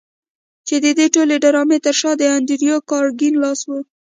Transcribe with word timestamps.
چې 0.67 0.75
د 0.83 0.85
دې 0.97 1.07
ټولې 1.15 1.35
ډرامې 1.43 1.77
تر 1.85 1.93
شا 1.99 2.11
د 2.17 2.23
انډريو 2.35 2.77
کارنګي 2.89 3.29
لاس 3.41 3.61
و. 3.69 3.71